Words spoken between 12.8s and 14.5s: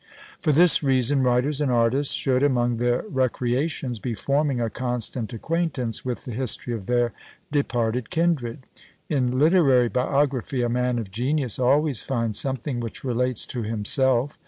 relates to himself.